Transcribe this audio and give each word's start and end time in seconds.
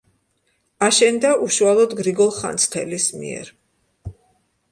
აშენდა 0.87 1.33
უშუალოდ 1.47 1.93
გრიგოლ 1.99 2.31
ხანძთელის 2.39 3.05
მიერ. 3.19 3.53